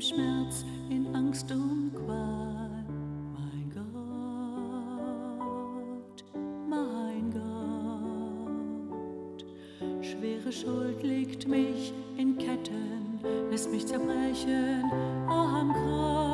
Schmerz, 0.00 0.64
in 0.88 1.14
Angst 1.14 1.50
und 1.52 1.92
Qual. 1.94 2.84
Mein 3.34 3.70
Gott, 3.74 3.84
mein 6.68 7.30
Gott, 9.38 9.44
schwere 10.02 10.50
Schuld 10.52 11.02
legt 11.02 11.46
mich 11.46 11.92
in 12.16 12.38
Ketten, 12.38 13.20
lässt 13.50 13.70
mich 13.70 13.86
zerbrechen 13.86 14.90
am 15.28 15.72
Kreuz. 15.74 16.29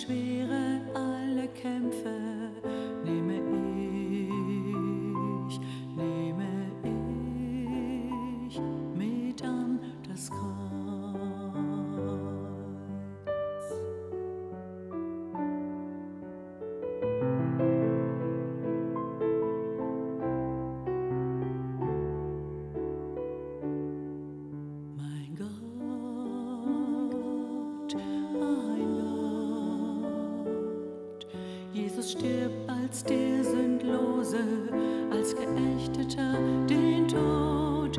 Schwere, 0.00 0.80
alle 0.94 1.46
Kämpfe 1.48 2.16
nehme 3.04 3.34
ich, 5.46 5.60
nehme 5.94 6.48
ich 8.48 8.58
mit 8.96 9.44
an 9.44 9.78
das 10.08 10.30
Kreuz. 10.30 10.69
Jesus 32.10 32.20
stirbt 32.20 32.68
als 32.68 33.04
der 33.04 33.44
Sündlose, 33.44 34.38
als 35.10 35.34
Geächteter 35.34 36.38
den 36.68 37.06
Tod. 37.06 37.98